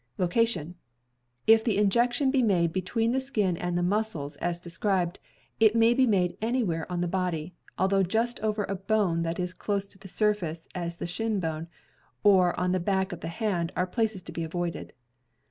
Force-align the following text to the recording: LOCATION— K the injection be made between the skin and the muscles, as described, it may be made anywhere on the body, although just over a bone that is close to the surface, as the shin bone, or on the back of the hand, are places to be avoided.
LOCATION— 0.17 0.73
K 1.45 1.57
the 1.57 1.77
injection 1.77 2.31
be 2.31 2.41
made 2.41 2.73
between 2.73 3.11
the 3.11 3.19
skin 3.19 3.55
and 3.55 3.77
the 3.77 3.83
muscles, 3.83 4.35
as 4.37 4.59
described, 4.59 5.19
it 5.59 5.75
may 5.75 5.93
be 5.93 6.07
made 6.07 6.35
anywhere 6.41 6.91
on 6.91 7.01
the 7.01 7.07
body, 7.07 7.53
although 7.77 8.01
just 8.01 8.39
over 8.39 8.63
a 8.63 8.73
bone 8.73 9.21
that 9.21 9.37
is 9.39 9.53
close 9.53 9.87
to 9.89 9.99
the 9.99 10.07
surface, 10.07 10.67
as 10.73 10.95
the 10.95 11.05
shin 11.05 11.39
bone, 11.39 11.67
or 12.23 12.59
on 12.59 12.71
the 12.71 12.79
back 12.79 13.11
of 13.11 13.19
the 13.19 13.27
hand, 13.27 13.71
are 13.75 13.85
places 13.85 14.23
to 14.23 14.31
be 14.31 14.41
avoided. 14.43 14.91